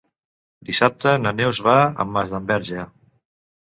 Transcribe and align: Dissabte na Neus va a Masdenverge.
Dissabte 0.69 1.13
na 1.27 1.35
Neus 1.43 1.63
va 1.69 1.79
a 1.85 2.09
Masdenverge. 2.17 2.91